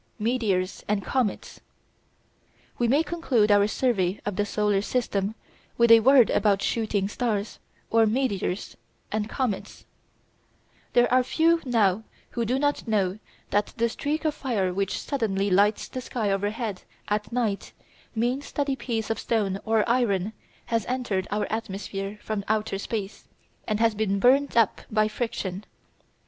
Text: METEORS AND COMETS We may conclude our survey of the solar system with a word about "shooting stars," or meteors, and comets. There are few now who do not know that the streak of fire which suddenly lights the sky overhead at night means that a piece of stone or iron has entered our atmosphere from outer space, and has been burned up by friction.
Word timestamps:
METEORS 0.17 0.83
AND 0.87 1.05
COMETS 1.05 1.59
We 2.79 2.87
may 2.87 3.03
conclude 3.03 3.51
our 3.51 3.67
survey 3.67 4.19
of 4.25 4.35
the 4.35 4.47
solar 4.47 4.81
system 4.81 5.35
with 5.77 5.91
a 5.91 5.99
word 5.99 6.31
about 6.31 6.63
"shooting 6.63 7.07
stars," 7.07 7.59
or 7.91 8.07
meteors, 8.07 8.75
and 9.11 9.29
comets. 9.29 9.85
There 10.93 11.07
are 11.13 11.21
few 11.23 11.61
now 11.65 12.01
who 12.31 12.45
do 12.45 12.57
not 12.57 12.87
know 12.87 13.19
that 13.51 13.73
the 13.77 13.87
streak 13.89 14.25
of 14.25 14.33
fire 14.33 14.73
which 14.73 14.99
suddenly 14.99 15.51
lights 15.51 15.87
the 15.87 16.01
sky 16.01 16.31
overhead 16.31 16.81
at 17.07 17.31
night 17.31 17.71
means 18.15 18.51
that 18.53 18.69
a 18.71 18.75
piece 18.75 19.11
of 19.11 19.19
stone 19.19 19.59
or 19.65 19.87
iron 19.87 20.33
has 20.65 20.83
entered 20.87 21.27
our 21.29 21.45
atmosphere 21.51 22.17
from 22.23 22.43
outer 22.47 22.79
space, 22.79 23.27
and 23.67 23.79
has 23.79 23.93
been 23.93 24.17
burned 24.17 24.57
up 24.57 24.81
by 24.89 25.07
friction. 25.07 25.63